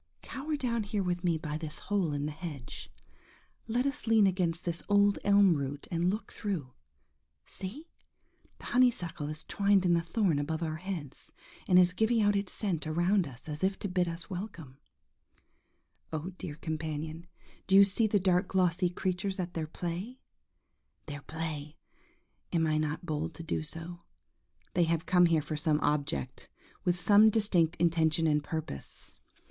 [0.23, 4.81] Cower down here with me by this hole in the hedge;–let us lean against this
[4.89, 6.73] old elm root and look through.
[7.45, 7.87] See!
[8.57, 11.31] the honeysuckle is twined in the thorn above our heads,
[11.67, 14.77] and is giving out its scent around us, as if to bid us we1come
[16.11, 17.27] Oh, dear companion,
[17.67, 20.17] do you see the dark glossy creatures at their play?
[21.05, 21.77] Their play?
[22.51, 24.01] am I not bold to do so?
[24.73, 29.13] They have come here for some object,–with some distinct intention and purpose.